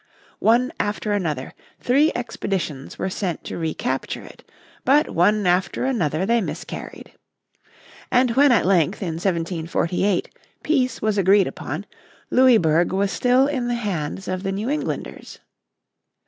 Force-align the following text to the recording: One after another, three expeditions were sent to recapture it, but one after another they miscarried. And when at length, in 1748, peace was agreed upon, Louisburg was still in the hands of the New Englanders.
One 0.39 0.73
after 0.79 1.11
another, 1.11 1.53
three 1.79 2.11
expeditions 2.15 2.97
were 2.97 3.11
sent 3.11 3.43
to 3.43 3.57
recapture 3.59 4.23
it, 4.23 4.43
but 4.83 5.11
one 5.11 5.45
after 5.45 5.85
another 5.85 6.25
they 6.25 6.41
miscarried. 6.41 7.11
And 8.11 8.31
when 8.31 8.51
at 8.51 8.65
length, 8.65 9.03
in 9.03 9.13
1748, 9.21 10.33
peace 10.63 11.03
was 11.03 11.19
agreed 11.19 11.45
upon, 11.45 11.85
Louisburg 12.31 12.91
was 12.91 13.11
still 13.11 13.45
in 13.45 13.67
the 13.67 13.75
hands 13.75 14.27
of 14.27 14.41
the 14.41 14.51
New 14.51 14.71
Englanders. 14.71 15.37